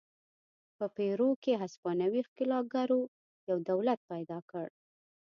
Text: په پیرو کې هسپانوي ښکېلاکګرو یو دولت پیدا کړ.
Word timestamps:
په 0.77 0.85
پیرو 0.95 1.29
کې 1.43 1.59
هسپانوي 1.63 2.21
ښکېلاکګرو 2.27 3.01
یو 3.49 3.57
دولت 3.69 3.99
پیدا 4.11 4.39
کړ. 4.51 4.65